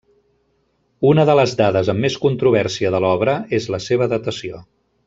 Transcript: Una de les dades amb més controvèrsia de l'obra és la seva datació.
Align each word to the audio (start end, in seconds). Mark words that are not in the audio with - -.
Una 1.09 1.25
de 1.31 1.35
les 1.41 1.53
dades 1.59 1.91
amb 1.95 2.05
més 2.07 2.17
controvèrsia 2.25 2.95
de 2.97 3.05
l'obra 3.07 3.39
és 3.61 3.73
la 3.77 3.85
seva 3.91 4.13
datació. 4.17 4.69